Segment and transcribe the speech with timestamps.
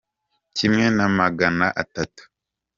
[0.55, 2.23] kimwe na magana atatu.